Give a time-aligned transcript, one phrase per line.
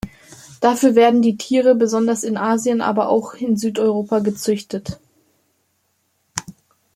[0.61, 4.99] Dafür werden die Tiere, besonders in Asien, aber auch in Südeuropa gezüchtet.